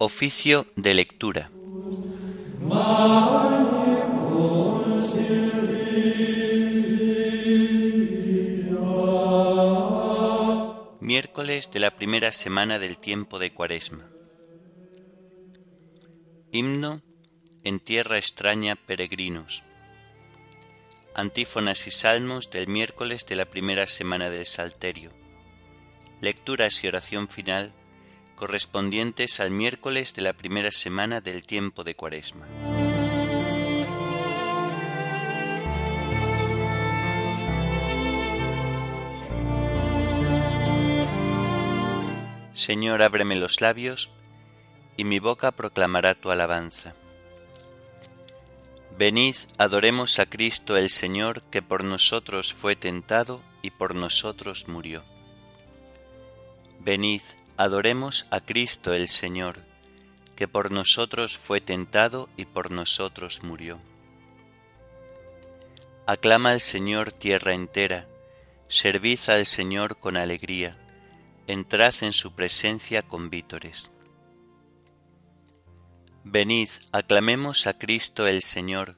Oficio 0.00 0.64
de 0.76 0.94
lectura. 0.94 1.50
Miércoles 11.00 11.72
de 11.72 11.80
la 11.80 11.96
primera 11.96 12.30
semana 12.30 12.78
del 12.78 12.98
tiempo 12.98 13.40
de 13.40 13.52
Cuaresma. 13.52 14.08
Himno 16.52 17.02
en 17.64 17.80
tierra 17.80 18.18
extraña 18.18 18.76
peregrinos. 18.76 19.64
Antífonas 21.16 21.88
y 21.88 21.90
salmos 21.90 22.52
del 22.52 22.68
miércoles 22.68 23.26
de 23.26 23.34
la 23.34 23.46
primera 23.46 23.88
semana 23.88 24.30
del 24.30 24.46
Salterio. 24.46 25.10
Lecturas 26.20 26.84
y 26.84 26.86
oración 26.86 27.26
final 27.26 27.72
correspondientes 28.38 29.40
al 29.40 29.50
miércoles 29.50 30.14
de 30.14 30.22
la 30.22 30.32
primera 30.32 30.70
semana 30.70 31.20
del 31.20 31.42
tiempo 31.42 31.82
de 31.82 31.96
Cuaresma. 31.96 32.46
Señor, 42.52 43.02
ábreme 43.02 43.34
los 43.34 43.60
labios, 43.60 44.10
y 44.96 45.02
mi 45.02 45.18
boca 45.18 45.50
proclamará 45.50 46.14
tu 46.14 46.30
alabanza. 46.30 46.94
Venid, 48.96 49.34
adoremos 49.58 50.20
a 50.20 50.26
Cristo 50.26 50.76
el 50.76 50.90
Señor, 50.90 51.42
que 51.50 51.60
por 51.60 51.82
nosotros 51.82 52.54
fue 52.54 52.76
tentado 52.76 53.40
y 53.62 53.72
por 53.72 53.96
nosotros 53.96 54.68
murió. 54.68 55.02
Venid, 56.78 57.22
adoremos 57.58 58.26
a 58.30 58.40
Cristo 58.40 58.94
el 58.94 59.08
Señor, 59.08 59.58
que 60.36 60.46
por 60.46 60.70
nosotros 60.70 61.36
fue 61.36 61.60
tentado 61.60 62.28
y 62.36 62.44
por 62.44 62.70
nosotros 62.70 63.42
murió. 63.42 63.80
Aclama 66.06 66.52
al 66.52 66.60
Señor 66.60 67.10
tierra 67.10 67.54
entera, 67.54 68.06
servid 68.68 69.18
al 69.26 69.44
Señor 69.44 69.98
con 69.98 70.16
alegría, 70.16 70.78
entrad 71.48 71.94
en 72.02 72.12
su 72.12 72.32
presencia 72.32 73.02
con 73.02 73.28
vítores. 73.28 73.90
Venid, 76.22 76.68
aclamemos 76.92 77.66
a 77.66 77.76
Cristo 77.76 78.28
el 78.28 78.40
Señor, 78.40 78.96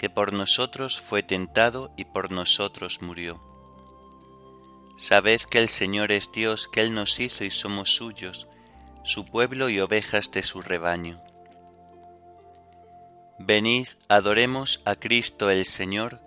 que 0.00 0.10
por 0.10 0.32
nosotros 0.32 1.00
fue 1.00 1.22
tentado 1.22 1.94
y 1.96 2.06
por 2.06 2.32
nosotros 2.32 3.02
murió. 3.02 3.53
Sabed 4.96 5.40
que 5.42 5.58
el 5.58 5.68
Señor 5.68 6.12
es 6.12 6.30
Dios, 6.30 6.68
que 6.68 6.80
Él 6.80 6.94
nos 6.94 7.18
hizo 7.18 7.44
y 7.44 7.50
somos 7.50 7.96
suyos, 7.96 8.48
su 9.02 9.24
pueblo 9.24 9.68
y 9.68 9.80
ovejas 9.80 10.30
de 10.30 10.42
su 10.42 10.62
rebaño. 10.62 11.20
Venid, 13.38 13.88
adoremos 14.08 14.80
a 14.84 14.94
Cristo 14.94 15.50
el 15.50 15.64
Señor, 15.64 16.20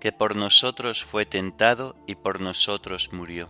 que 0.00 0.12
por 0.12 0.36
nosotros 0.36 1.02
fue 1.02 1.24
tentado 1.24 1.96
y 2.06 2.14
por 2.16 2.40
nosotros 2.40 3.12
murió. 3.12 3.48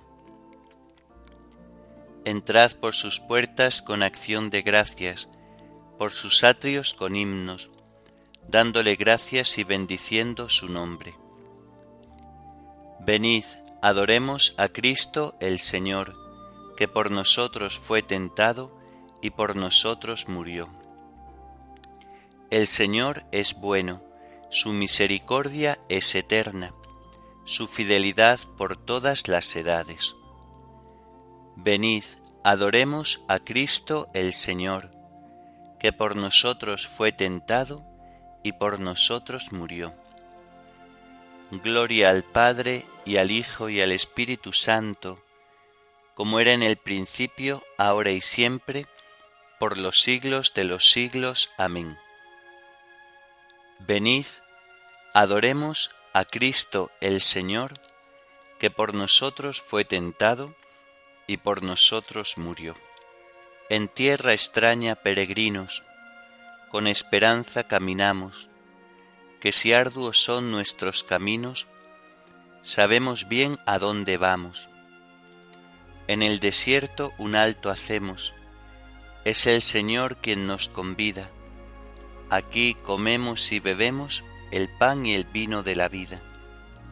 Entrad 2.24 2.72
por 2.74 2.94
sus 2.94 3.18
puertas 3.18 3.82
con 3.82 4.04
acción 4.04 4.48
de 4.50 4.62
gracias, 4.62 5.28
por 5.98 6.12
sus 6.12 6.44
atrios 6.44 6.94
con 6.94 7.16
himnos, 7.16 7.70
dándole 8.48 8.94
gracias 8.94 9.58
y 9.58 9.64
bendiciendo 9.64 10.48
su 10.48 10.68
nombre. 10.68 11.16
Venid, 13.00 13.44
adoremos 13.82 14.54
a 14.58 14.68
Cristo 14.68 15.34
el 15.40 15.58
Señor, 15.58 16.14
que 16.76 16.86
por 16.86 17.10
nosotros 17.10 17.78
fue 17.78 18.00
tentado 18.00 18.78
y 19.20 19.30
por 19.30 19.56
nosotros 19.56 20.28
murió. 20.28 20.68
El 22.50 22.68
Señor 22.68 23.24
es 23.32 23.54
bueno, 23.54 24.00
su 24.50 24.72
misericordia 24.72 25.78
es 25.88 26.14
eterna, 26.14 26.72
su 27.44 27.66
fidelidad 27.66 28.38
por 28.56 28.76
todas 28.76 29.26
las 29.26 29.56
edades. 29.56 30.14
Venid, 31.56 32.04
adoremos 32.44 33.24
a 33.26 33.40
Cristo 33.40 34.08
el 34.14 34.32
Señor, 34.32 34.92
que 35.80 35.92
por 35.92 36.14
nosotros 36.14 36.86
fue 36.86 37.10
tentado 37.10 37.82
y 38.44 38.52
por 38.52 38.78
nosotros 38.78 39.50
murió. 39.50 39.92
Gloria 41.50 42.10
al 42.10 42.22
Padre 42.22 42.84
y 43.04 43.16
al 43.16 43.30
Hijo 43.30 43.68
y 43.68 43.80
al 43.80 43.92
Espíritu 43.92 44.52
Santo, 44.52 45.22
como 46.14 46.40
era 46.40 46.52
en 46.52 46.62
el 46.62 46.76
principio, 46.76 47.62
ahora 47.78 48.10
y 48.10 48.20
siempre, 48.20 48.86
por 49.58 49.78
los 49.78 50.00
siglos 50.00 50.54
de 50.54 50.64
los 50.64 50.90
siglos. 50.90 51.50
Amén. 51.58 51.98
Venid, 53.80 54.26
adoremos 55.14 55.90
a 56.12 56.24
Cristo 56.24 56.90
el 57.00 57.20
Señor, 57.20 57.74
que 58.58 58.70
por 58.70 58.94
nosotros 58.94 59.60
fue 59.60 59.84
tentado 59.84 60.54
y 61.26 61.38
por 61.38 61.62
nosotros 61.62 62.38
murió 62.38 62.76
en 63.72 63.88
tierra 63.88 64.34
extraña 64.34 64.96
peregrinos, 64.96 65.82
con 66.70 66.86
esperanza 66.86 67.64
caminamos, 67.64 68.46
que 69.40 69.50
si 69.50 69.72
arduos 69.72 70.22
son 70.22 70.50
nuestros 70.50 71.04
caminos, 71.04 71.68
sabemos 72.62 73.28
bien 73.28 73.58
a 73.66 73.78
dónde 73.78 74.16
vamos. 74.16 74.68
En 76.08 76.22
el 76.22 76.40
desierto 76.40 77.12
un 77.18 77.36
alto 77.36 77.70
hacemos, 77.70 78.34
es 79.24 79.46
el 79.46 79.60
Señor 79.60 80.16
quien 80.16 80.46
nos 80.46 80.68
convida. 80.68 81.28
Aquí 82.30 82.74
comemos 82.82 83.52
y 83.52 83.60
bebemos 83.60 84.24
el 84.50 84.68
pan 84.68 85.06
y 85.06 85.14
el 85.14 85.24
vino 85.24 85.62
de 85.62 85.76
la 85.76 85.88
vida. 85.88 86.22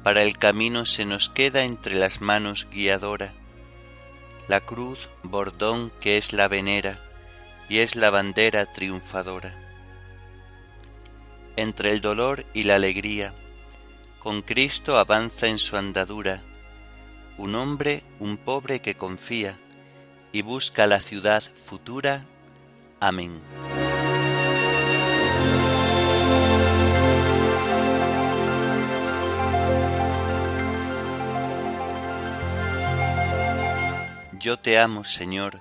Para 0.02 0.22
el 0.22 0.38
camino 0.38 0.86
se 0.86 1.04
nos 1.04 1.28
queda 1.30 1.64
entre 1.64 1.94
las 1.94 2.20
manos 2.20 2.68
guiadora 2.70 3.34
la 4.50 4.60
cruz 4.60 5.08
bordón 5.22 5.92
que 6.00 6.16
es 6.16 6.32
la 6.32 6.48
venera 6.48 6.98
y 7.68 7.78
es 7.78 7.94
la 7.94 8.10
bandera 8.10 8.66
triunfadora. 8.66 9.56
Entre 11.54 11.92
el 11.92 12.00
dolor 12.00 12.44
y 12.52 12.64
la 12.64 12.74
alegría, 12.74 13.32
con 14.20 14.42
Cristo 14.42 14.98
avanza 14.98 15.46
en 15.48 15.58
su 15.58 15.76
andadura, 15.78 16.42
un 17.38 17.54
hombre, 17.54 18.04
un 18.18 18.36
pobre 18.36 18.80
que 18.80 18.94
confía 18.94 19.58
y 20.30 20.42
busca 20.42 20.86
la 20.86 21.00
ciudad 21.00 21.42
futura. 21.42 22.26
Amén. 23.00 23.40
Yo 34.38 34.58
te 34.58 34.78
amo, 34.78 35.04
Señor, 35.04 35.60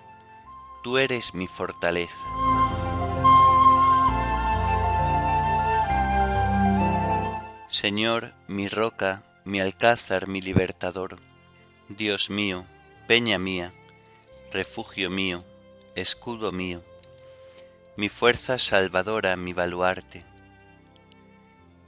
tú 0.84 0.98
eres 0.98 1.34
mi 1.34 1.48
fortaleza. 1.48 2.26
Señor, 7.70 8.34
mi 8.48 8.68
roca, 8.68 9.22
mi 9.46 9.60
alcázar, 9.60 10.28
mi 10.28 10.42
libertador, 10.42 11.20
Dios 11.88 12.32
mío, 12.32 12.66
peña 13.08 13.38
mía, 13.38 13.74
refugio 14.52 15.12
mío, 15.12 15.46
escudo 15.94 16.52
mío, 16.52 16.82
mi 17.96 18.10
fuerza 18.10 18.58
salvadora, 18.58 19.36
mi 19.36 19.54
baluarte. 19.54 20.26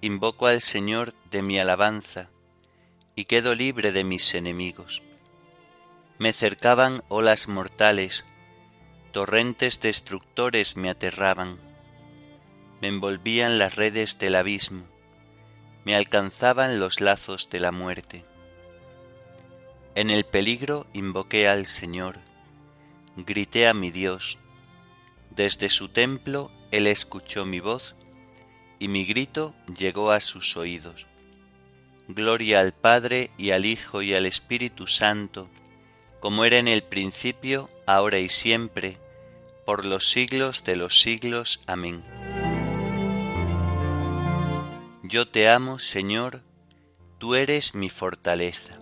Invoco 0.01 0.45
al 0.45 0.62
Señor 0.62 1.16
de 1.31 1.42
mi 1.42 1.57
alabanza 1.57 2.30
y 3.16 3.25
quedo 3.25 3.56
libre 3.56 3.92
de 3.92 4.04
mis 4.04 4.36
enemigos. 4.36 5.01
Me 6.19 6.31
cercaban 6.31 7.01
olas 7.07 7.48
mortales, 7.48 8.24
torrentes 9.12 9.81
destructores 9.81 10.77
me 10.77 10.92
aterraban, 10.92 11.60
me 12.81 12.88
envolvían 12.88 13.57
las 13.57 13.75
redes 13.75 14.19
del 14.19 14.36
abismo, 14.36 14.90
me 15.86 15.95
alcanzaban 15.95 16.80
los 16.80 17.01
lazos 17.01 17.50
de 17.50 17.60
la 17.60 17.72
muerte. 17.72 18.24
En 19.95 20.10
el 20.10 20.24
peligro 20.24 20.88
invoqué 20.94 21.48
al 21.48 21.66
Señor, 21.66 22.19
grité 23.18 23.68
a 23.68 23.74
mi 23.74 23.92
Dios, 23.92 24.39
desde 25.31 25.69
su 25.69 25.89
templo 25.89 26.51
Él 26.72 26.88
escuchó 26.88 27.45
mi 27.45 27.60
voz, 27.60 27.95
y 28.80 28.88
mi 28.88 29.06
grito 29.06 29.54
llegó 29.78 30.12
a 30.12 30.19
sus 30.19 30.57
oídos. 30.57 31.07
Gloria 32.07 32.60
al 32.60 32.74
Padre 32.74 33.31
y 33.38 33.51
al 33.51 33.66
Hijo 33.66 34.01
y 34.01 34.13
al 34.13 34.25
Espíritu 34.25 34.88
Santo, 34.88 35.50
como 36.19 36.45
era 36.45 36.57
en 36.57 36.68
el 36.68 36.84
principio, 36.84 37.69
ahora 37.86 38.19
y 38.19 38.30
siempre, 38.30 38.98
por 39.66 39.86
los 39.86 40.10
siglos 40.10 40.63
de 40.63 40.75
los 40.75 41.00
siglos. 41.01 41.62
Amén. 41.68 42.04
Yo 45.12 45.28
te 45.28 45.50
amo, 45.50 45.78
Señor, 45.78 46.42
tú 47.18 47.36
eres 47.36 47.75
mi 47.75 47.90
fortaleza. 47.90 48.75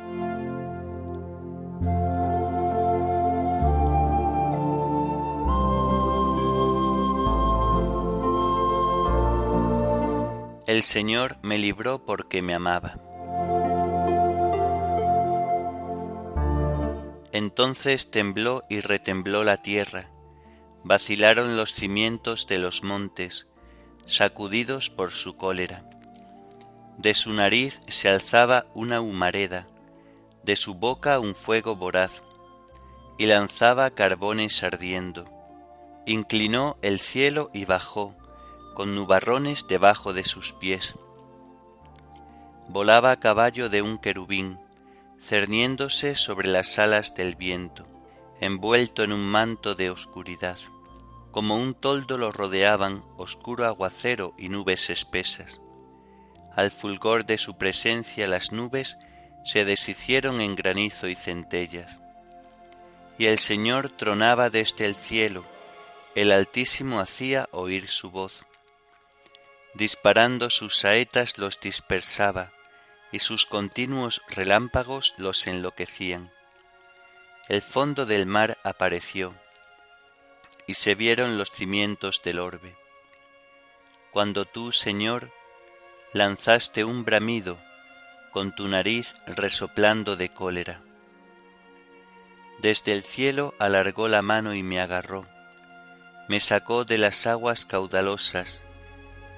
El 10.68 10.84
Señor 10.84 11.38
me 11.42 11.58
libró 11.58 12.06
porque 12.06 12.44
me 12.44 12.54
amaba. 12.54 12.94
Entonces 17.31 18.12
tembló 18.12 18.66
y 18.70 18.81
retembló 18.81 19.44
la 19.44 19.64
tierra, 19.64 20.12
vacilaron 20.84 21.58
los 21.58 21.74
cimientos 21.74 22.46
de 22.46 22.60
los 22.60 22.84
montes, 22.84 23.52
sacudidos 24.06 24.92
por 24.92 25.10
su 25.10 25.36
cólera. 25.36 25.90
De 27.00 27.13
su 27.13 27.31
nariz 27.31 27.80
se 27.88 28.10
alzaba 28.10 28.66
una 28.74 29.00
humareda, 29.00 29.69
de 30.44 30.57
su 30.57 30.74
boca 30.74 31.18
un 31.22 31.34
fuego 31.34 31.78
voraz, 31.78 32.24
y 33.18 33.25
lanzaba 33.25 33.90
carbones 33.92 34.63
ardiendo. 34.63 35.24
Inclinó 36.06 36.75
el 36.81 37.00
cielo 37.00 37.51
y 37.54 37.63
bajó, 37.63 38.18
con 38.75 38.96
nubarrones 38.96 39.66
debajo 39.69 40.12
de 40.12 40.25
sus 40.25 40.51
pies. 40.51 40.96
Volaba 42.68 43.12
a 43.12 43.19
caballo 43.22 43.69
de 43.69 43.81
un 43.81 43.98
querubín, 43.98 44.60
cerniéndose 45.22 46.16
sobre 46.16 46.50
las 46.50 46.80
alas 46.80 47.16
del 47.16 47.38
viento, 47.38 47.88
envuelto 48.42 49.04
en 49.04 49.13
un 49.13 49.24
manto 49.24 49.74
de 49.74 49.90
oscuridad. 49.90 50.60
Como 51.31 51.56
un 51.56 51.75
toldo 51.75 52.18
lo 52.18 52.34
rodeaban 52.34 53.06
oscuro 53.16 53.66
aguacero 53.66 54.34
y 54.38 54.50
nubes 54.50 54.90
espesas. 54.90 55.62
Al 56.56 56.72
fulgor 56.72 57.25
de 57.25 57.38
su 57.38 57.57
presencia 57.57 58.28
las 58.28 58.51
nubes 58.51 58.98
se 59.44 59.66
deshicieron 59.66 60.42
en 60.42 60.56
granizo 60.56 61.07
y 61.07 61.16
centellas. 61.16 62.01
Y 63.18 63.28
el 63.28 63.38
Señor 63.38 63.90
tronaba 63.90 64.50
desde 64.50 64.86
el 64.86 64.96
cielo, 64.96 65.46
el 66.16 66.31
Altísimo 66.31 67.00
hacía 67.00 67.48
oír 67.51 67.88
su 67.88 68.12
voz. 68.12 68.46
Disparando 69.74 70.50
sus 70.50 70.78
saetas 70.78 71.38
los 71.38 71.60
dispersaba, 71.60 72.52
y 73.12 73.19
sus 73.19 73.45
continuos 73.45 74.22
relámpagos 74.30 75.13
los 75.18 75.48
enloquecían. 75.48 76.31
El 77.48 77.62
fondo 77.62 78.06
del 78.06 78.25
mar 78.25 78.57
apareció, 78.63 79.36
y 80.68 80.75
se 80.75 80.95
vieron 80.95 81.38
los 81.38 81.52
cimientos 81.52 82.22
del 82.24 82.40
orbe. 82.40 82.75
Cuando 84.12 84.45
tú, 84.45 84.72
Señor, 84.72 85.31
lanzaste 86.11 86.83
un 86.85 87.06
bramido, 87.06 87.59
con 88.31 88.56
tu 88.56 88.67
nariz 88.67 89.15
resoplando 89.27 90.15
de 90.15 90.29
cólera. 90.29 90.81
Desde 92.59 92.94
el 92.94 93.03
cielo 93.03 93.53
alargó 93.59 94.07
la 94.07 94.23
mano 94.23 94.56
y 94.56 94.63
me 94.63 94.79
agarró, 94.79 95.27
me 96.27 96.39
sacó 96.39 96.83
de 96.83 96.97
las 96.97 97.27
aguas 97.27 97.65
caudalosas, 97.65 98.65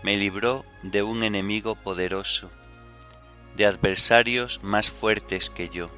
me 0.02 0.16
libró 0.16 0.66
de 0.82 1.04
un 1.04 1.24
enemigo 1.24 1.76
poderoso, 1.76 2.50
de 3.58 3.66
adversarios 3.66 4.62
más 4.64 4.90
fuertes 4.90 5.50
que 5.50 5.68
yo. 5.68 5.92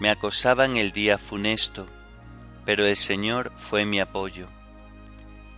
Me 0.00 0.08
acosaban 0.08 0.78
el 0.78 0.92
día 0.92 1.18
funesto, 1.18 1.86
pero 2.64 2.86
el 2.86 2.96
Señor 2.96 3.52
fue 3.56 3.84
mi 3.84 4.00
apoyo. 4.00 4.48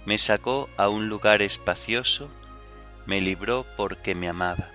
Me 0.05 0.19
sacó 0.19 0.69
a 0.77 0.89
un 0.89 1.09
lugar 1.09 1.43
espacioso, 1.43 2.29
me 3.07 3.21
libró 3.21 3.67
porque 3.77 4.15
me 4.15 4.29
amaba. 4.29 4.71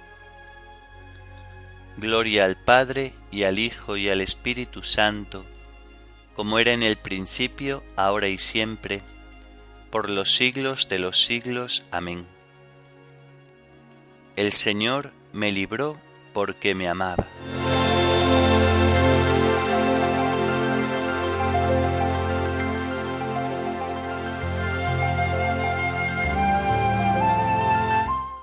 Gloria 1.98 2.46
al 2.46 2.56
Padre 2.56 3.14
y 3.30 3.44
al 3.44 3.60
Hijo 3.60 3.98
y 3.98 4.10
al 4.10 4.22
Espíritu 4.22 4.84
Santo, 4.84 5.46
como 6.36 6.58
era 6.58 6.72
en 6.72 6.84
el 6.84 6.98
principio, 6.98 7.84
ahora 7.98 8.28
y 8.30 8.38
siempre, 8.38 9.04
por 9.92 10.10
los 10.10 10.34
siglos 10.34 10.88
de 10.88 11.00
los 11.00 11.24
siglos. 11.24 11.84
Amén. 11.92 12.26
El 14.38 14.52
Señor 14.52 15.12
me 15.34 15.52
libró 15.52 16.00
porque 16.34 16.74
me 16.74 16.88
amaba. 16.88 17.28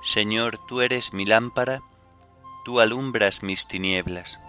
Señor, 0.09 0.57
tú 0.65 0.81
eres 0.81 1.13
mi 1.13 1.23
lámpara, 1.23 1.83
tú 2.65 2.79
alumbras 2.79 3.43
mis 3.43 3.67
tinieblas. 3.67 4.39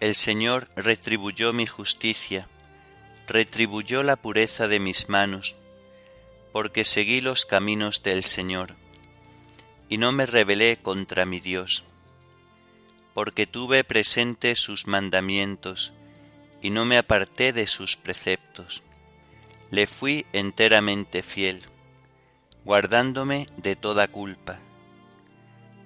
El 0.00 0.12
Señor 0.14 0.68
retribuyó 0.76 1.54
mi 1.54 1.64
justicia, 1.64 2.46
retribuyó 3.26 4.02
la 4.02 4.16
pureza 4.16 4.68
de 4.68 4.80
mis 4.80 5.08
manos, 5.08 5.56
porque 6.52 6.84
seguí 6.84 7.22
los 7.22 7.46
caminos 7.46 8.02
del 8.02 8.22
Señor, 8.22 8.74
y 9.88 9.96
no 9.96 10.12
me 10.12 10.26
rebelé 10.26 10.76
contra 10.76 11.24
mi 11.24 11.40
Dios, 11.40 11.84
porque 13.14 13.46
tuve 13.46 13.82
presente 13.82 14.56
sus 14.56 14.86
mandamientos, 14.86 15.94
y 16.60 16.68
no 16.68 16.84
me 16.84 16.98
aparté 16.98 17.54
de 17.54 17.66
sus 17.66 17.96
preceptos. 17.96 18.82
Le 19.72 19.86
fui 19.86 20.26
enteramente 20.34 21.22
fiel, 21.22 21.62
guardándome 22.62 23.46
de 23.56 23.74
toda 23.74 24.06
culpa. 24.06 24.60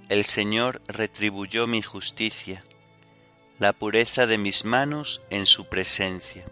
El 0.08 0.24
Señor 0.24 0.82
retribuyó 0.88 1.68
mi 1.68 1.82
justicia, 1.82 2.64
la 3.60 3.72
pureza 3.72 4.26
de 4.26 4.38
mis 4.38 4.64
manos 4.64 5.22
en 5.30 5.46
su 5.46 5.68
presencia. 5.68 6.44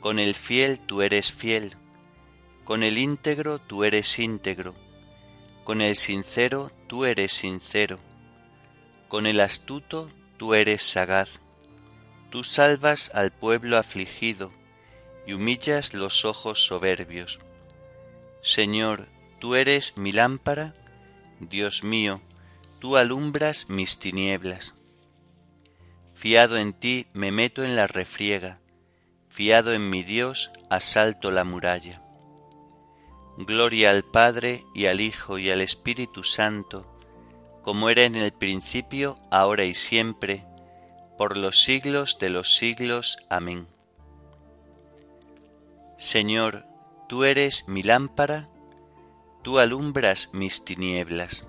Con 0.00 0.18
el 0.18 0.34
fiel 0.34 0.80
tú 0.80 1.02
eres 1.02 1.34
fiel, 1.34 1.76
con 2.64 2.82
el 2.82 2.96
íntegro 2.96 3.58
tú 3.58 3.84
eres 3.84 4.18
íntegro, 4.18 4.74
con 5.64 5.82
el 5.82 5.96
sincero 5.96 6.72
tú 6.86 7.04
eres 7.04 7.34
sincero, 7.34 8.00
con 9.08 9.26
el 9.26 9.40
astuto 9.40 10.10
tú 10.38 10.54
eres 10.54 10.82
sagaz. 10.82 11.40
Tú 12.30 12.42
salvas 12.42 13.10
al 13.14 13.32
pueblo 13.32 13.76
afligido 13.76 14.50
y 15.26 15.32
humillas 15.32 15.94
los 15.94 16.24
ojos 16.24 16.64
soberbios. 16.66 17.40
Señor, 18.42 19.08
tú 19.40 19.54
eres 19.54 19.96
mi 19.96 20.12
lámpara, 20.12 20.74
Dios 21.40 21.82
mío, 21.84 22.20
tú 22.80 22.96
alumbras 22.96 23.70
mis 23.70 23.98
tinieblas. 23.98 24.74
Fiado 26.14 26.56
en 26.56 26.72
ti 26.72 27.06
me 27.12 27.32
meto 27.32 27.64
en 27.64 27.76
la 27.76 27.86
refriega, 27.86 28.60
fiado 29.28 29.72
en 29.72 29.90
mi 29.90 30.02
Dios 30.02 30.50
asalto 30.70 31.30
la 31.30 31.44
muralla. 31.44 32.00
Gloria 33.36 33.90
al 33.90 34.04
Padre 34.04 34.62
y 34.74 34.86
al 34.86 35.00
Hijo 35.00 35.38
y 35.38 35.50
al 35.50 35.60
Espíritu 35.60 36.22
Santo, 36.22 36.86
como 37.62 37.90
era 37.90 38.04
en 38.04 38.14
el 38.14 38.32
principio, 38.32 39.18
ahora 39.30 39.64
y 39.64 39.74
siempre, 39.74 40.44
por 41.18 41.36
los 41.36 41.62
siglos 41.62 42.18
de 42.20 42.30
los 42.30 42.54
siglos. 42.54 43.18
Amén. 43.28 43.73
Señor, 46.04 46.66
tú 47.08 47.24
eres 47.24 47.66
mi 47.66 47.82
lámpara, 47.82 48.50
tú 49.40 49.58
alumbras 49.58 50.28
mis 50.34 50.62
tinieblas. 50.62 51.46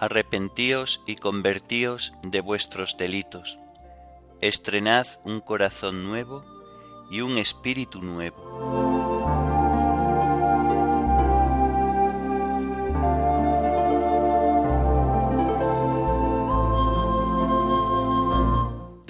Arrepentíos 0.00 1.04
y 1.06 1.14
convertíos 1.14 2.14
de 2.24 2.40
vuestros 2.40 2.96
delitos, 2.96 3.60
estrenad 4.40 5.06
un 5.22 5.40
corazón 5.40 6.02
nuevo 6.02 6.44
y 7.12 7.20
un 7.20 7.38
espíritu 7.38 8.02
nuevo. 8.02 8.95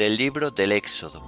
Del 0.06 0.18
libro 0.18 0.52
del 0.52 0.70
Éxodo. 0.70 1.20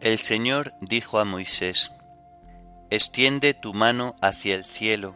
El 0.00 0.16
Señor 0.16 0.72
dijo 0.80 1.18
a 1.18 1.26
Moisés, 1.26 1.92
Extiende 2.88 3.52
tu 3.52 3.74
mano 3.74 4.16
hacia 4.22 4.54
el 4.54 4.64
cielo, 4.64 5.14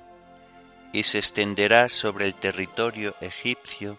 y 0.93 1.05
se 1.05 1.17
extenderá 1.17 1.89
sobre 1.89 2.27
el 2.27 2.35
territorio 2.35 3.15
egipcio 3.23 3.99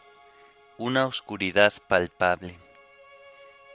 una 0.78 1.08
oscuridad 1.08 1.74
palpable. 1.88 2.60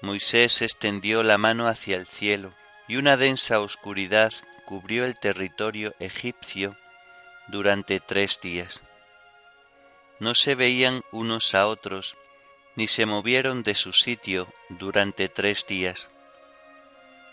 Moisés 0.02 0.62
extendió 0.62 1.25
la 1.25 1.38
mano 1.38 1.66
hacia 1.66 1.97
el 1.97 2.06
cielo, 2.06 2.54
y 2.87 2.99
una 2.99 3.16
densa 3.16 3.59
oscuridad 3.59 4.33
cubrió 4.64 5.04
el 5.04 5.18
territorio 5.18 5.92
egipcio 5.99 6.76
durante 7.49 7.99
tres 7.99 8.40
días. 8.40 8.85
No 10.18 10.35
se 10.35 10.54
veían 10.54 11.02
unos 11.12 11.54
a 11.54 11.66
otros, 11.66 12.16
ni 12.75 12.87
se 12.87 13.06
movieron 13.06 13.62
de 13.62 13.75
su 13.75 13.92
sitio 13.92 14.49
durante 14.68 15.28
tres 15.28 15.66
días, 15.66 16.11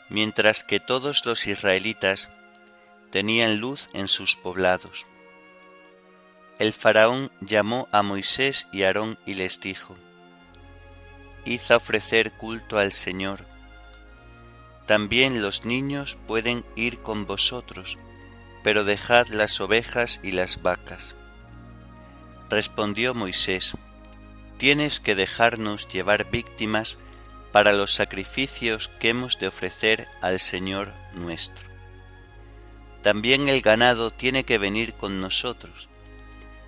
mientras 0.10 0.64
que 0.64 0.80
todos 0.80 1.26
los 1.26 1.48
israelitas 1.48 2.32
tenían 3.12 3.58
luz 3.58 3.90
en 3.94 4.08
sus 4.08 4.36
poblados. 4.36 5.06
el 6.60 6.72
faraón 6.72 7.32
llamó 7.42 7.88
a 7.92 8.04
Moisés 8.04 8.68
y 8.72 8.84
Aarón 8.84 9.18
y 9.26 9.34
les 9.34 9.60
dijo, 9.60 9.96
Hizo 11.46 11.76
ofrecer 11.76 12.32
culto 12.34 12.78
al 12.78 12.92
Señor. 12.92 13.46
También 14.86 15.42
los 15.42 15.66
niños 15.66 16.18
pueden 16.28 16.66
ir 16.76 17.00
con 17.00 17.26
vosotros, 17.26 17.98
pero 18.64 18.84
dejad 18.84 19.28
las 19.28 19.60
ovejas 19.60 20.20
y 20.24 20.32
las 20.32 20.62
vacas. 20.62 21.16
Respondió 22.54 23.16
Moisés, 23.16 23.76
Tienes 24.60 25.00
que 25.00 25.16
dejarnos 25.16 25.88
llevar 25.88 26.30
víctimas 26.30 27.00
para 27.52 27.74
los 27.74 27.96
sacrificios 27.96 28.90
que 29.00 29.10
hemos 29.10 29.40
de 29.40 29.48
ofrecer 29.48 30.08
al 30.22 30.38
Señor 30.38 30.94
nuestro. 31.16 31.68
También 33.02 33.50
el 33.50 33.62
ganado 33.62 34.12
tiene 34.12 34.44
que 34.44 34.60
venir 34.60 34.94
con 34.94 35.20
nosotros, 35.20 35.90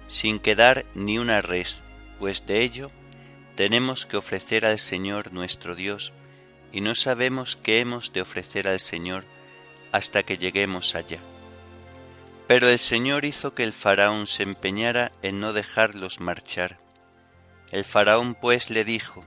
sin 0.08 0.40
quedar 0.40 0.88
ni 0.96 1.20
una 1.20 1.42
res, 1.42 1.84
pues 2.18 2.48
de 2.48 2.64
ello 2.64 2.90
tenemos 3.54 4.08
que 4.08 4.18
ofrecer 4.18 4.66
al 4.66 4.80
Señor 4.80 5.34
nuestro 5.34 5.76
Dios, 5.76 6.14
y 6.72 6.82
no 6.82 6.96
sabemos 6.96 7.56
qué 7.58 7.80
hemos 7.80 8.12
de 8.12 8.22
ofrecer 8.22 8.68
al 8.68 8.80
Señor 8.80 9.24
hasta 9.92 10.24
que 10.24 10.40
lleguemos 10.40 10.96
allá. 10.96 11.20
Pero 12.48 12.70
el 12.70 12.78
Señor 12.78 13.26
hizo 13.26 13.56
que 13.56 13.64
el 13.64 13.74
faraón 13.74 14.28
se 14.28 14.44
empeñara 14.44 15.12
en 15.24 15.40
no 15.40 15.52
dejarlos 15.52 16.20
marchar. 16.20 16.80
El 17.72 17.84
faraón 17.84 18.36
pues 18.36 18.70
le 18.70 18.84
dijo, 18.84 19.26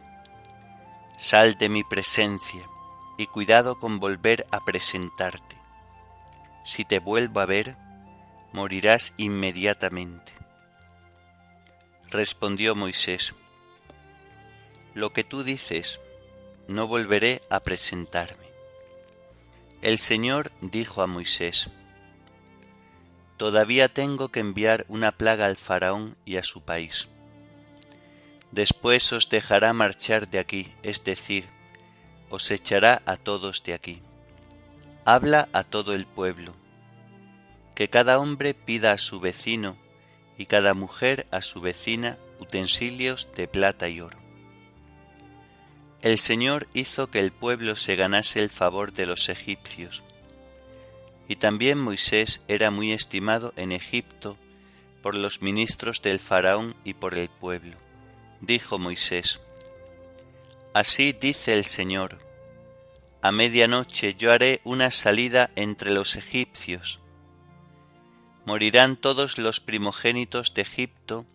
Sal 1.17 1.59
de 1.59 1.69
mi 1.69 1.83
presencia, 1.83 2.63
y 3.17 3.27
cuidado 3.27 3.81
con 3.81 3.99
volver 3.99 4.47
a 4.53 4.65
presentarte. 4.65 5.57
Si 6.65 6.85
te 6.85 7.01
vuelvo 7.01 7.41
a 7.41 7.47
ver, 7.47 7.77
morirás 8.53 9.15
inmediatamente. 9.17 10.33
Respondió 12.11 12.77
Moisés, 12.77 13.35
Lo 14.95 15.13
que 15.13 15.25
tú 15.25 15.43
dices, 15.43 16.01
no 16.69 16.87
volveré 16.87 17.43
a 17.51 17.61
presentarme. 17.61 18.47
El 19.83 19.99
Señor 19.99 20.53
dijo 20.61 21.03
a 21.03 21.07
Moisés, 21.09 21.71
Todavía 23.39 23.89
tengo 23.89 24.31
que 24.31 24.41
enviar 24.41 24.85
una 24.89 25.13
plaga 25.13 25.47
al 25.47 25.57
faraón 25.57 26.17
y 26.25 26.37
a 26.37 26.43
su 26.43 26.61
país. 26.61 27.09
Después 28.51 29.13
os 29.13 29.29
dejará 29.29 29.73
marchar 29.73 30.29
de 30.29 30.41
aquí, 30.41 30.73
es 30.83 31.05
decir, 31.05 31.49
os 32.31 32.51
echará 32.51 33.01
a 33.07 33.17
todos 33.17 33.63
de 33.63 33.75
aquí. 33.75 34.03
Habla 35.05 35.49
a 35.53 35.63
todo 35.63 35.95
el 35.95 36.05
pueblo, 36.05 36.55
que 37.77 37.89
cada 37.89 38.19
hombre 38.19 38.55
pida 38.55 38.91
a 38.91 38.99
su 38.99 39.21
vecino 39.21 39.77
y 40.37 40.47
cada 40.47 40.75
mujer 40.75 41.29
a 41.31 41.41
su 41.41 41.61
vecina 41.61 42.19
utensilios 42.41 43.29
de 43.37 43.47
plata 43.47 43.89
y 43.89 44.01
oro. 44.01 44.19
El 46.03 46.19
Señor 46.19 46.67
hizo 46.75 47.09
que 47.09 47.21
el 47.21 47.31
pueblo 47.31 47.77
se 47.77 47.95
ganase 47.95 48.41
el 48.41 48.51
favor 48.51 48.93
de 48.93 49.07
los 49.07 49.29
egipcios, 49.29 50.03
y 51.29 51.37
también 51.37 51.79
Moisés 51.79 52.43
era 52.49 52.71
muy 52.71 52.93
estimado 52.93 53.53
en 53.57 53.73
Egipto 53.73 54.39
por 55.03 55.15
los 55.15 55.43
ministros 55.43 56.03
del 56.03 56.19
faraón 56.19 56.75
y 56.85 56.95
por 56.95 57.17
el 57.17 57.29
pueblo. 57.29 57.77
Dijo 58.41 58.79
Moisés, 58.79 59.43
Así 60.75 61.13
dice 61.13 61.53
el 61.55 61.65
Señor, 61.65 62.19
a 63.21 63.33
medianoche 63.33 64.15
yo 64.15 64.33
haré 64.33 64.61
una 64.65 64.91
salida 64.91 65.51
entre 65.57 65.93
los 65.93 66.17
egipcios, 66.17 67.01
morirán 68.47 68.97
todos 68.97 69.39
los 69.39 69.61
primogénitos 69.61 70.55
de 70.55 70.63
Egipto, 70.63 71.27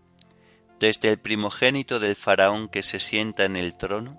desde 0.80 1.10
el 1.10 1.20
primogénito 1.20 2.00
del 2.00 2.16
faraón 2.16 2.68
que 2.68 2.82
se 2.84 3.00
sienta 3.00 3.46
en 3.46 3.56
el 3.56 3.78
trono, 3.78 4.18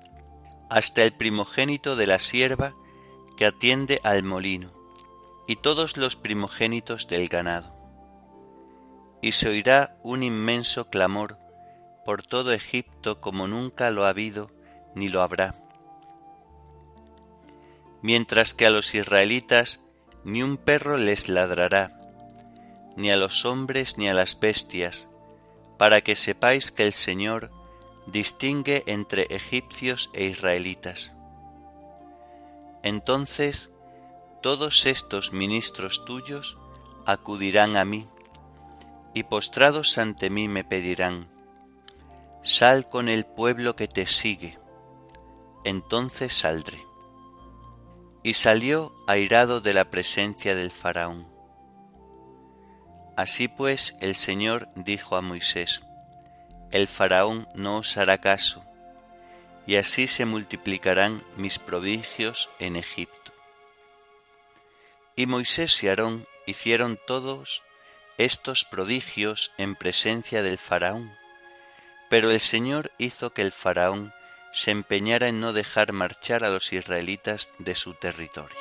hasta 0.71 1.03
el 1.03 1.13
primogénito 1.13 1.97
de 1.97 2.07
la 2.07 2.19
sierva 2.19 2.75
que 3.37 3.47
atiende 3.47 4.01
al 4.05 4.23
molino, 4.23 4.73
y 5.47 5.57
todos 5.57 5.97
los 5.97 6.17
primogénitos 6.17 7.09
del 7.09 7.29
ganado. 7.29 7.75
Y 9.21 9.33
se 9.33 9.49
oirá 9.49 9.97
un 10.03 10.23
inmenso 10.23 10.89
clamor 10.91 11.39
por 12.05 12.23
todo 12.23 12.53
Egipto 12.53 13.21
como 13.21 13.49
nunca 13.49 13.91
lo 13.91 14.05
ha 14.05 14.11
habido 14.11 14.51
ni 14.95 15.09
lo 15.09 15.23
habrá. 15.23 15.55
Mientras 18.03 18.53
que 18.53 18.67
a 18.67 18.71
los 18.71 18.95
israelitas 18.95 19.83
ni 20.25 20.43
un 20.43 20.57
perro 20.57 20.97
les 20.99 21.29
ladrará, 21.29 21.99
ni 22.97 23.11
a 23.11 23.17
los 23.17 23.45
hombres 23.45 23.99
ni 23.99 24.09
a 24.09 24.15
las 24.15 24.39
bestias, 24.39 25.09
para 25.79 26.03
que 26.03 26.15
sepáis 26.15 26.71
que 26.71 26.85
el 26.85 26.93
Señor 26.93 27.51
distingue 28.07 28.85
entre 28.87 29.27
egipcios 29.31 30.11
e 30.13 30.25
israelitas. 30.25 31.15
Entonces 32.83 33.74
todos 34.45 34.85
estos 34.85 35.33
ministros 35.33 36.05
tuyos 36.05 36.59
acudirán 37.07 37.79
a 37.79 37.87
mí, 37.87 38.07
y 39.15 39.23
postrados 39.23 39.97
ante 39.97 40.29
mí 40.29 40.49
me 40.49 40.65
pedirán, 40.65 41.31
Sal 42.43 42.87
con 42.91 43.09
el 43.09 43.25
pueblo 43.25 43.75
que 43.75 43.89
te 43.89 44.05
sigue, 44.05 44.59
entonces 45.65 46.35
saldré. 46.35 46.77
Y 48.23 48.35
salió 48.35 48.95
airado 49.07 49.63
de 49.63 49.73
la 49.73 49.87
presencia 49.87 50.55
del 50.55 50.71
faraón. 50.71 51.27
Así 53.17 53.49
pues 53.49 53.97
el 54.03 54.15
Señor 54.15 54.69
dijo 54.77 55.17
a 55.17 55.23
Moisés, 55.23 55.85
El 56.71 56.87
faraón 56.87 57.49
no 57.55 57.79
os 57.79 57.97
hará 57.97 58.19
caso, 58.19 58.63
y 59.67 59.77
así 59.77 60.07
se 60.07 60.27
multiplicarán 60.27 61.23
mis 61.39 61.59
prodigios 61.59 62.51
en 62.59 62.77
Egipto. 62.77 63.24
Y 65.17 65.27
Moisés 65.27 65.83
y 65.83 65.89
Aarón 65.89 66.27
hicieron 66.47 66.99
todos 67.07 67.63
estos 68.19 68.65
prodigios 68.65 69.53
en 69.59 69.77
presencia 69.77 70.43
del 70.43 70.59
faraón, 70.59 71.13
pero 72.11 72.31
el 72.31 72.41
Señor 72.41 72.93
hizo 72.99 73.33
que 73.33 73.43
el 73.43 73.53
faraón 73.53 74.13
se 74.53 74.71
empeñara 74.71 75.29
en 75.29 75.41
no 75.41 75.53
dejar 75.53 75.93
marchar 75.93 76.45
a 76.45 76.51
los 76.51 76.73
israelitas 76.73 77.51
de 77.59 77.75
su 77.75 77.95
territorio. 77.95 78.57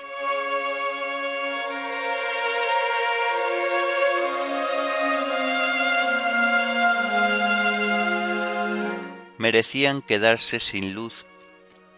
merecían 9.44 10.02
quedarse 10.02 10.62
sin 10.62 10.94
luz, 10.94 11.26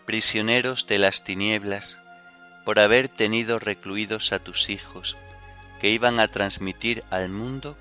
prisioneros 0.07 0.87
de 0.87 0.97
las 0.97 1.23
tinieblas, 1.23 1.99
por 2.65 2.79
haber 2.79 3.07
tenido 3.07 3.59
recluidos 3.59 4.33
a 4.33 4.39
tus 4.39 4.69
hijos, 4.69 5.17
que 5.79 5.91
iban 5.91 6.19
a 6.19 6.27
transmitir 6.27 7.03
al 7.11 7.29
mundo 7.29 7.77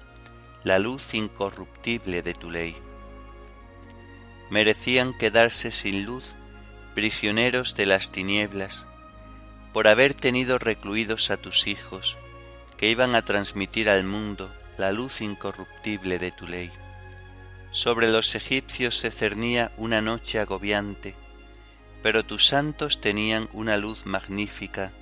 la 0.62 0.78
luz 0.78 1.14
incorruptible 1.14 2.22
de 2.22 2.34
tu 2.34 2.50
ley. 2.50 2.76
Merecían 4.50 5.16
quedarse 5.16 5.70
sin 5.70 6.04
luz, 6.04 6.36
prisioneros 6.94 7.74
de 7.74 7.86
las 7.86 8.12
tinieblas, 8.12 8.86
por 9.72 9.88
haber 9.88 10.12
tenido 10.14 10.58
recluidos 10.58 11.30
a 11.30 11.38
tus 11.38 11.66
hijos, 11.66 12.18
que 12.76 12.90
iban 12.90 13.14
a 13.14 13.24
transmitir 13.24 13.88
al 13.88 14.04
mundo 14.04 14.54
la 14.76 14.92
luz 14.92 15.22
incorruptible 15.22 16.18
de 16.18 16.30
tu 16.30 16.46
ley. 16.46 16.70
Sobre 17.70 18.08
los 18.08 18.34
egipcios 18.34 18.98
se 18.98 19.10
cernía 19.10 19.72
una 19.76 20.00
noche 20.00 20.38
agobiante, 20.38 21.16
pero 22.04 22.22
tus 22.22 22.46
santos 22.46 23.00
tenían 23.00 23.48
una 23.54 23.78
luz 23.78 24.04
magnífica 24.04 24.92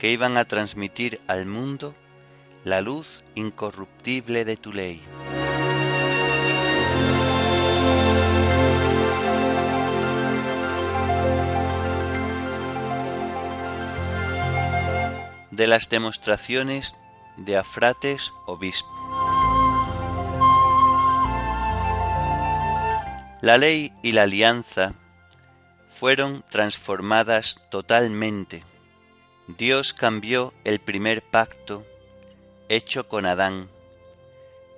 que 0.00 0.10
iban 0.10 0.38
a 0.38 0.44
transmitir 0.44 1.20
al 1.28 1.46
mundo 1.46 1.94
la 2.64 2.80
luz 2.80 3.22
incorruptible 3.36 4.44
de 4.44 4.56
tu 4.56 4.72
ley. 4.72 5.00
De 15.52 15.68
las 15.68 15.88
demostraciones 15.90 16.96
de 17.36 17.56
Afrates 17.56 18.32
Obispo. 18.46 18.90
La 23.42 23.58
ley 23.58 23.92
y 24.02 24.10
la 24.10 24.24
alianza 24.24 24.94
fueron 25.90 26.44
transformadas 26.48 27.60
totalmente. 27.68 28.64
Dios 29.48 29.92
cambió 29.92 30.54
el 30.64 30.78
primer 30.78 31.20
pacto 31.20 31.84
hecho 32.68 33.08
con 33.08 33.26
Adán 33.26 33.68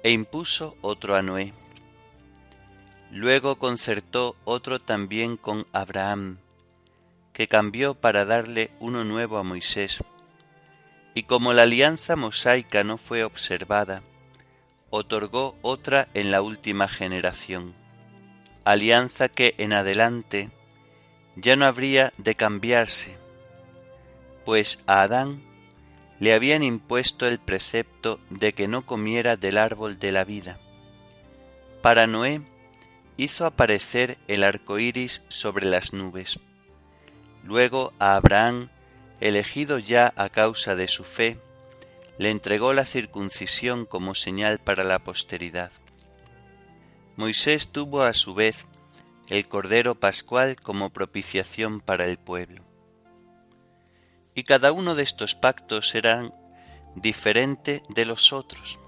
e 0.02 0.10
impuso 0.10 0.76
otro 0.80 1.14
a 1.14 1.22
Noé. 1.22 1.52
Luego 3.10 3.56
concertó 3.56 4.36
otro 4.44 4.80
también 4.80 5.36
con 5.36 5.66
Abraham, 5.72 6.38
que 7.34 7.46
cambió 7.46 7.94
para 7.94 8.24
darle 8.24 8.70
uno 8.80 9.04
nuevo 9.04 9.36
a 9.36 9.42
Moisés. 9.42 10.02
Y 11.14 11.24
como 11.24 11.52
la 11.52 11.64
alianza 11.64 12.16
mosaica 12.16 12.84
no 12.84 12.96
fue 12.96 13.22
observada, 13.22 14.02
otorgó 14.88 15.56
otra 15.60 16.08
en 16.14 16.30
la 16.30 16.40
última 16.40 16.88
generación, 16.88 17.74
alianza 18.64 19.28
que 19.28 19.54
en 19.58 19.74
adelante 19.74 20.50
ya 21.36 21.56
no 21.56 21.64
habría 21.64 22.12
de 22.18 22.34
cambiarse, 22.34 23.16
pues 24.44 24.82
a 24.86 25.02
Adán 25.02 25.42
le 26.20 26.34
habían 26.34 26.62
impuesto 26.62 27.26
el 27.26 27.38
precepto 27.38 28.20
de 28.30 28.52
que 28.52 28.68
no 28.68 28.86
comiera 28.86 29.36
del 29.36 29.58
árbol 29.58 29.98
de 29.98 30.12
la 30.12 30.24
vida. 30.24 30.58
Para 31.80 32.06
Noé 32.06 32.42
hizo 33.16 33.44
aparecer 33.44 34.18
el 34.28 34.44
arco 34.44 34.78
iris 34.78 35.22
sobre 35.28 35.66
las 35.66 35.92
nubes. 35.92 36.38
Luego 37.42 37.92
a 37.98 38.14
Abraham, 38.14 38.68
elegido 39.20 39.78
ya 39.78 40.12
a 40.16 40.28
causa 40.28 40.76
de 40.76 40.86
su 40.86 41.02
fe, 41.02 41.38
le 42.18 42.30
entregó 42.30 42.72
la 42.72 42.84
circuncisión 42.84 43.84
como 43.84 44.14
señal 44.14 44.58
para 44.60 44.84
la 44.84 45.00
posteridad. 45.00 45.72
Moisés 47.16 47.72
tuvo 47.72 48.02
a 48.02 48.14
su 48.14 48.34
vez 48.34 48.66
el 49.32 49.48
Cordero 49.48 49.94
Pascual 49.94 50.56
como 50.56 50.90
propiciación 50.90 51.80
para 51.80 52.04
el 52.04 52.18
pueblo. 52.18 52.64
Y 54.34 54.44
cada 54.44 54.72
uno 54.72 54.94
de 54.94 55.02
estos 55.02 55.34
pactos 55.34 55.94
eran 55.94 56.34
diferente 56.96 57.82
de 57.88 58.04
los 58.04 58.34
otros. 58.34 58.78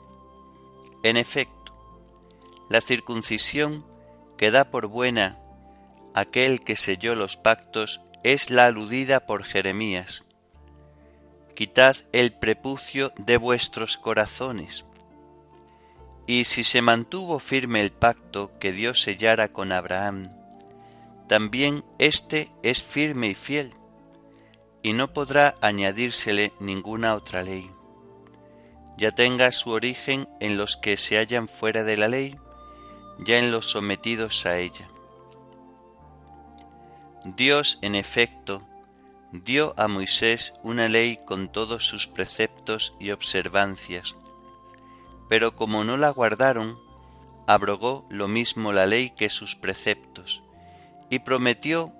En 1.02 1.16
efecto, 1.16 1.74
la 2.68 2.82
circuncisión 2.82 3.86
que 4.36 4.50
da 4.50 4.70
por 4.70 4.86
buena 4.88 5.38
aquel 6.14 6.60
que 6.60 6.76
selló 6.76 7.14
los 7.14 7.38
pactos 7.38 8.02
es 8.22 8.50
la 8.50 8.66
aludida 8.66 9.24
por 9.24 9.44
Jeremías. 9.44 10.24
Quitad 11.54 11.96
el 12.12 12.34
prepucio 12.34 13.14
de 13.16 13.38
vuestros 13.38 13.96
corazones. 13.96 14.84
Y 16.26 16.44
si 16.44 16.64
se 16.64 16.80
mantuvo 16.80 17.38
firme 17.38 17.80
el 17.80 17.92
pacto 17.92 18.50
que 18.58 18.72
Dios 18.72 19.02
sellara 19.02 19.48
con 19.48 19.72
Abraham, 19.72 20.30
también 21.28 21.84
éste 21.98 22.50
es 22.62 22.82
firme 22.82 23.28
y 23.28 23.34
fiel, 23.34 23.74
y 24.82 24.92
no 24.92 25.12
podrá 25.12 25.54
añadírsele 25.60 26.52
ninguna 26.60 27.14
otra 27.14 27.42
ley, 27.42 27.70
ya 28.96 29.10
tenga 29.12 29.50
su 29.52 29.70
origen 29.70 30.28
en 30.40 30.56
los 30.56 30.76
que 30.76 30.96
se 30.96 31.16
hallan 31.16 31.48
fuera 31.48 31.84
de 31.84 31.96
la 31.96 32.08
ley, 32.08 32.36
ya 33.18 33.38
en 33.38 33.50
los 33.50 33.70
sometidos 33.70 34.46
a 34.46 34.58
ella. 34.58 34.88
Dios, 37.24 37.78
en 37.82 37.94
efecto, 37.94 38.62
dio 39.32 39.74
a 39.78 39.88
Moisés 39.88 40.54
una 40.62 40.88
ley 40.88 41.16
con 41.24 41.50
todos 41.50 41.86
sus 41.86 42.06
preceptos 42.06 42.94
y 43.00 43.10
observancias, 43.10 44.14
pero 45.28 45.56
como 45.56 45.84
no 45.84 45.96
la 45.96 46.10
guardaron, 46.10 46.78
abrogó 47.46 48.06
lo 48.10 48.28
mismo 48.28 48.72
la 48.72 48.86
ley 48.86 49.10
que 49.10 49.28
sus 49.28 49.56
preceptos, 49.56 50.42
y 51.10 51.20
prometió 51.20 51.92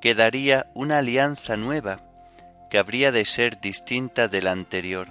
que 0.00 0.14
daría 0.14 0.70
una 0.74 0.98
alianza 0.98 1.56
nueva 1.56 2.02
que 2.70 2.78
habría 2.78 3.12
de 3.12 3.24
ser 3.24 3.60
distinta 3.60 4.28
de 4.28 4.42
la 4.42 4.50
anterior, 4.50 5.08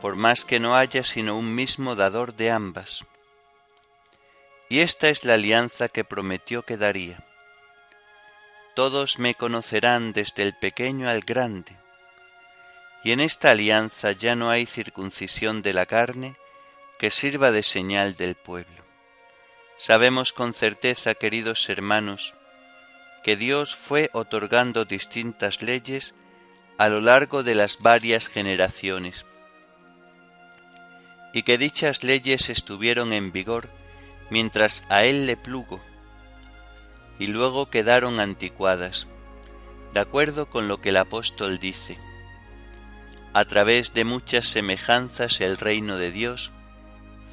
por 0.00 0.16
más 0.16 0.44
que 0.44 0.60
no 0.60 0.76
haya 0.76 1.02
sino 1.02 1.36
un 1.36 1.54
mismo 1.54 1.96
dador 1.96 2.34
de 2.34 2.50
ambas. 2.50 3.04
Y 4.68 4.78
esta 4.80 5.08
es 5.08 5.24
la 5.24 5.34
alianza 5.34 5.88
que 5.88 6.04
prometió 6.04 6.64
que 6.64 6.76
daría. 6.76 7.24
Todos 8.76 9.18
me 9.18 9.34
conocerán 9.34 10.12
desde 10.12 10.44
el 10.44 10.54
pequeño 10.54 11.08
al 11.08 11.22
grande, 11.22 11.76
y 13.02 13.12
en 13.12 13.20
esta 13.20 13.50
alianza 13.50 14.12
ya 14.12 14.34
no 14.34 14.50
hay 14.50 14.66
circuncisión 14.66 15.62
de 15.62 15.72
la 15.72 15.86
carne 15.86 16.36
que 16.98 17.10
sirva 17.10 17.50
de 17.50 17.62
señal 17.62 18.14
del 18.16 18.34
pueblo. 18.34 18.82
Sabemos 19.78 20.32
con 20.34 20.52
certeza, 20.52 21.14
queridos 21.14 21.68
hermanos, 21.70 22.34
que 23.24 23.36
Dios 23.36 23.74
fue 23.74 24.10
otorgando 24.12 24.84
distintas 24.84 25.62
leyes 25.62 26.14
a 26.76 26.88
lo 26.88 27.00
largo 27.00 27.42
de 27.42 27.54
las 27.54 27.80
varias 27.80 28.28
generaciones, 28.28 29.24
y 31.32 31.42
que 31.42 31.56
dichas 31.56 32.02
leyes 32.02 32.50
estuvieron 32.50 33.12
en 33.12 33.32
vigor 33.32 33.70
mientras 34.30 34.84
a 34.90 35.04
él 35.04 35.26
le 35.26 35.36
plugo, 35.36 35.80
y 37.18 37.28
luego 37.28 37.70
quedaron 37.70 38.20
anticuadas, 38.20 39.08
de 39.94 40.00
acuerdo 40.00 40.50
con 40.50 40.68
lo 40.68 40.80
que 40.80 40.90
el 40.90 40.98
apóstol 40.98 41.58
dice. 41.58 41.98
A 43.32 43.44
través 43.44 43.94
de 43.94 44.04
muchas 44.04 44.48
semejanzas 44.48 45.40
el 45.40 45.56
reino 45.56 45.98
de 45.98 46.10
Dios 46.10 46.52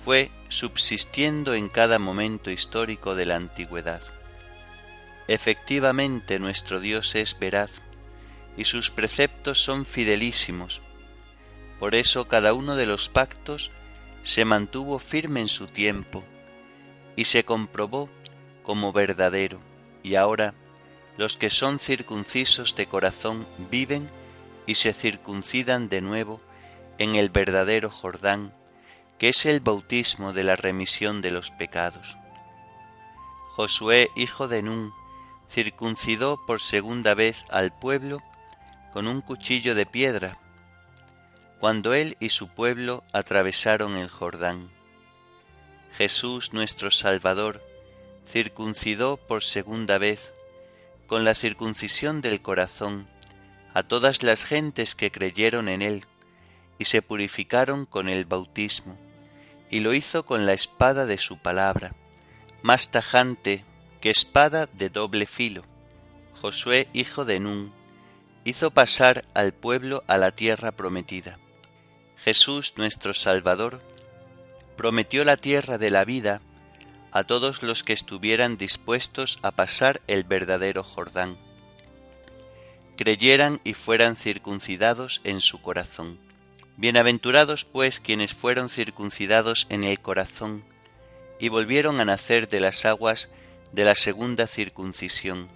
fue 0.04 0.30
subsistiendo 0.48 1.56
en 1.56 1.70
cada 1.70 1.98
momento 1.98 2.52
histórico 2.52 3.16
de 3.16 3.26
la 3.26 3.36
antigüedad. 3.36 4.02
Efectivamente 5.28 6.38
nuestro 6.38 6.80
Dios 6.80 7.16
es 7.16 7.40
veraz 7.40 7.82
y 8.56 8.66
sus 8.66 8.92
preceptos 8.92 9.60
son 9.60 9.86
fidelísimos. 9.86 10.84
Por 11.80 11.96
eso 11.96 12.28
cada 12.28 12.54
uno 12.54 12.76
de 12.76 12.86
los 12.86 13.10
pactos 13.10 13.72
se 14.22 14.46
mantuvo 14.46 15.00
firme 15.00 15.42
en 15.42 15.48
su 15.48 15.66
tiempo 15.66 16.24
y 17.16 17.24
se 17.26 17.44
comprobó 17.44 18.08
como 18.62 18.94
verdadero, 18.94 19.62
y 20.04 20.14
ahora 20.16 20.54
los 21.18 21.38
que 21.38 21.50
son 21.50 21.80
circuncisos 21.80 22.76
de 22.76 22.86
corazón 22.86 23.48
viven 23.72 24.08
y 24.68 24.76
se 24.76 24.94
circuncidan 24.94 25.90
de 25.90 26.02
nuevo 26.02 26.40
en 27.00 27.16
el 27.16 27.30
verdadero 27.30 27.90
Jordán, 27.90 28.54
que 29.18 29.30
es 29.30 29.48
el 29.48 29.62
bautismo 29.62 30.34
de 30.34 30.44
la 30.44 30.56
remisión 30.56 31.22
de 31.24 31.32
los 31.32 31.50
pecados. 31.50 32.18
Josué, 33.56 34.10
hijo 34.16 34.48
de 34.48 34.62
Nun, 34.62 34.94
circuncidó 35.50 36.46
por 36.46 36.62
segunda 36.62 37.16
vez 37.16 37.46
al 37.50 37.72
pueblo 37.72 38.22
con 38.94 39.08
un 39.08 39.22
cuchillo 39.22 39.74
de 39.74 39.86
piedra, 39.86 40.38
cuando 41.60 41.94
él 41.94 42.18
y 42.20 42.30
su 42.30 42.50
pueblo 42.50 43.04
atravesaron 43.14 43.98
el 43.98 44.10
Jordán. 44.10 44.70
Jesús 45.94 46.54
nuestro 46.54 46.92
Salvador 46.92 47.64
circuncidó 48.28 49.18
por 49.18 49.44
segunda 49.44 49.98
vez 49.98 50.34
con 51.08 51.24
la 51.24 51.34
circuncisión 51.34 52.22
del 52.22 52.42
corazón 52.42 53.08
a 53.78 53.84
todas 53.84 54.24
las 54.24 54.44
gentes 54.44 54.96
que 54.96 55.12
creyeron 55.12 55.70
en 55.70 55.84
él 55.84 56.06
y 56.80 56.86
se 56.86 57.04
purificaron 57.04 57.86
con 57.86 58.10
el 58.10 58.26
bautismo, 58.26 58.98
y 59.70 59.82
lo 59.82 59.94
hizo 59.94 60.26
con 60.26 60.48
la 60.48 60.54
espada 60.54 61.06
de 61.06 61.20
su 61.20 61.38
palabra, 61.38 61.94
más 62.64 62.90
tajante 62.90 63.66
que 64.02 64.10
espada 64.10 64.66
de 64.66 64.90
doble 64.90 65.28
filo. 65.28 65.64
Josué, 66.42 66.88
hijo 66.94 67.24
de 67.24 67.40
Nun, 67.40 67.72
hizo 68.46 68.72
pasar 68.72 69.26
al 69.36 69.54
pueblo 69.54 70.04
a 70.08 70.18
la 70.18 70.32
tierra 70.32 70.72
prometida. 70.72 71.38
Jesús 72.18 72.74
nuestro 72.78 73.14
Salvador 73.14 73.84
prometió 74.76 75.24
la 75.24 75.38
tierra 75.38 75.78
de 75.78 75.92
la 75.92 76.04
vida 76.04 76.42
a 77.12 77.26
todos 77.26 77.62
los 77.62 77.84
que 77.84 77.94
estuvieran 77.94 78.58
dispuestos 78.58 79.38
a 79.44 79.52
pasar 79.52 80.02
el 80.08 80.24
verdadero 80.24 80.84
Jordán, 80.84 81.38
creyeran 82.98 83.62
y 83.64 83.74
fueran 83.74 84.18
circuncidados 84.18 85.22
en 85.24 85.40
su 85.40 85.62
corazón. 85.62 86.20
Bienaventurados 86.76 87.64
pues 87.64 88.02
quienes 88.02 88.34
fueron 88.34 88.70
circuncidados 88.70 89.68
en 89.70 89.86
el 89.86 90.02
corazón 90.02 90.66
y 91.40 91.48
volvieron 91.48 92.02
a 92.02 92.06
nacer 92.06 92.50
de 92.50 92.60
las 92.60 92.84
aguas 92.84 93.30
de 93.72 93.86
la 93.86 93.96
segunda 93.96 94.48
circuncisión. 94.48 95.48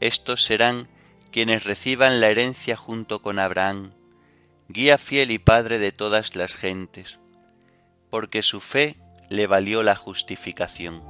Estos 0.00 0.44
serán 0.44 0.88
quienes 1.30 1.64
reciban 1.64 2.20
la 2.20 2.28
herencia 2.28 2.76
junto 2.76 3.22
con 3.22 3.38
Abraham, 3.38 3.92
guía 4.68 4.98
fiel 4.98 5.30
y 5.30 5.38
padre 5.38 5.78
de 5.78 5.92
todas 5.92 6.36
las 6.36 6.56
gentes 6.56 7.22
porque 8.12 8.42
su 8.42 8.60
fe 8.60 8.96
le 9.30 9.46
valió 9.46 9.82
la 9.82 9.96
justificación. 9.96 11.02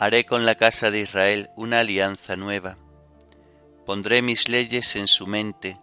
Haré 0.00 0.26
con 0.26 0.44
la 0.44 0.56
casa 0.56 0.90
de 0.90 0.98
Israel 0.98 1.50
una 1.54 1.78
alianza 1.78 2.34
nueva. 2.34 2.76
Pondré 3.86 4.22
mis 4.22 4.48
leyes 4.48 4.96
en 4.96 5.06
su 5.06 5.28
mente 5.28 5.78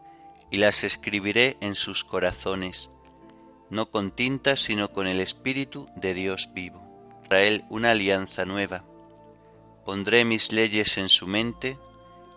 y 0.51 0.57
las 0.57 0.83
escribiré 0.83 1.55
en 1.61 1.75
sus 1.75 2.03
corazones, 2.03 2.89
no 3.69 3.89
con 3.89 4.11
tinta 4.11 4.57
sino 4.57 4.91
con 4.91 5.07
el 5.07 5.21
Espíritu 5.21 5.87
de 5.95 6.13
Dios 6.13 6.49
vivo. 6.53 6.83
Israel 7.23 7.63
una 7.69 7.91
alianza 7.91 8.43
nueva 8.45 8.83
Pondré 9.87 10.25
mis 10.25 10.51
leyes 10.51 10.97
en 10.97 11.07
su 11.07 11.27
mente 11.27 11.77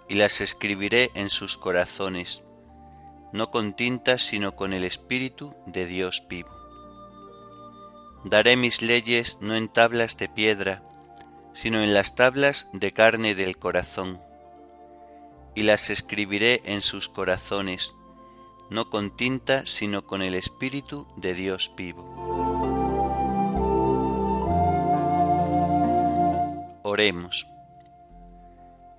y 0.09 0.15
las 0.15 0.41
escribiré 0.41 1.11
en 1.15 1.31
sus 1.31 1.57
corazones, 1.57 2.45
no 3.33 3.51
con 3.51 3.75
tinta 3.75 4.19
sino 4.19 4.55
con 4.55 4.73
el 4.73 4.85
Espíritu 4.85 5.57
de 5.67 5.85
Dios 5.87 6.23
vivo. 6.29 6.51
Daré 8.25 8.57
mis 8.57 8.83
leyes 8.83 9.39
no 9.41 9.57
en 9.57 9.69
tablas 9.69 10.17
de 10.17 10.29
piedra, 10.29 10.85
sino 11.53 11.83
en 11.83 11.95
las 11.95 12.15
tablas 12.15 12.69
de 12.73 12.93
carne 12.93 13.35
del 13.35 13.59
corazón, 13.59 14.21
y 15.55 15.63
las 15.63 15.91
escribiré 15.91 16.63
en 16.65 16.81
sus 16.81 17.09
corazones, 17.09 17.95
no 18.71 18.89
con 18.89 19.17
tinta, 19.17 19.67
sino 19.67 20.07
con 20.07 20.23
el 20.23 20.35
Espíritu 20.35 21.07
de 21.17 21.35
Dios 21.35 21.73
vivo. 21.77 22.07
Oremos. 26.83 27.47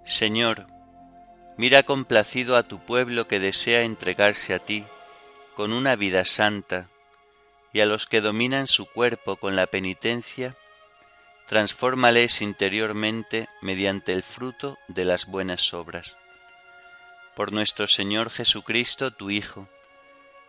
Señor, 0.04 0.68
mira 1.58 1.84
complacido 1.84 2.58
a 2.58 2.64
tu 2.64 2.80
pueblo 2.80 3.28
que 3.28 3.40
desea 3.40 3.84
entregarse 3.84 4.54
a 4.54 4.60
ti 4.60 4.84
con 5.56 5.74
una 5.74 5.96
vida 5.96 6.26
santa, 6.26 6.90
y 7.74 7.80
a 7.80 7.86
los 7.86 8.06
que 8.06 8.22
dominan 8.22 8.68
su 8.68 8.86
cuerpo 8.86 9.38
con 9.38 9.56
la 9.56 9.68
penitencia, 9.68 10.56
transfórmales 11.52 12.42
interiormente 12.42 13.50
mediante 13.60 14.14
el 14.14 14.24
fruto 14.24 14.80
de 14.88 15.04
las 15.04 15.26
buenas 15.26 15.74
obras. 15.74 16.18
Por 17.36 17.52
nuestro 17.52 17.88
Señor 17.88 18.30
Jesucristo, 18.30 19.12
tu 19.12 19.30
Hijo, 19.30 19.68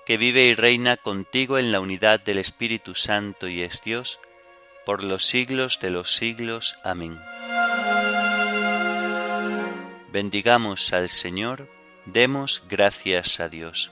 que 0.06 0.16
vive 0.16 0.44
y 0.44 0.54
reina 0.54 0.96
contigo 0.96 1.58
en 1.58 1.72
la 1.72 1.80
unidad 1.80 2.20
del 2.20 2.38
Espíritu 2.38 2.94
Santo 2.94 3.48
y 3.48 3.62
es 3.62 3.82
Dios, 3.82 4.20
por 4.86 5.02
los 5.02 5.26
siglos 5.26 5.80
de 5.80 5.90
los 5.90 6.14
siglos. 6.14 6.76
Amén. 6.84 7.20
Bendigamos 10.12 10.92
al 10.92 11.08
Señor, 11.08 11.68
demos 12.06 12.62
gracias 12.68 13.40
a 13.40 13.48
Dios. 13.48 13.90